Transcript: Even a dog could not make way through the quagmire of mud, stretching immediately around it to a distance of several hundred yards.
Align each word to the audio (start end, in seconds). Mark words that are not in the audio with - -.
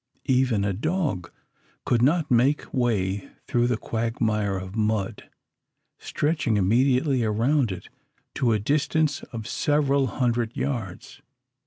Even 0.25 0.65
a 0.65 0.73
dog 0.73 1.29
could 1.85 2.01
not 2.01 2.31
make 2.31 2.73
way 2.73 3.29
through 3.45 3.67
the 3.67 3.77
quagmire 3.77 4.57
of 4.57 4.75
mud, 4.75 5.29
stretching 5.99 6.57
immediately 6.57 7.23
around 7.23 7.71
it 7.71 7.87
to 8.33 8.51
a 8.51 8.57
distance 8.57 9.21
of 9.31 9.45
several 9.47 10.07
hundred 10.07 10.57
yards. 10.57 11.21